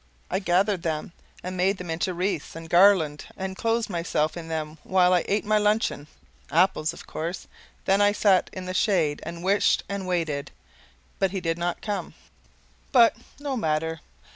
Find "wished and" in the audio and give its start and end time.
9.43-10.07